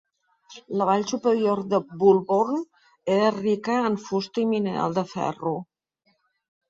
[0.79, 2.63] La vall superior de Bulbourne
[3.17, 5.55] era rica en fusta i mineral de ferro.